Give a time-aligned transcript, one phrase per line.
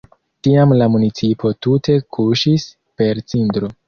[0.45, 2.65] Tiam la municipo tute kuŝis
[3.03, 3.71] per cindro.